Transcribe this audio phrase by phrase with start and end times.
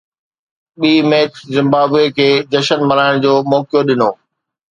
[0.79, 4.09] ٻئين match Zimbabwe کي جشن ملهائڻ جو موقعو ڏنو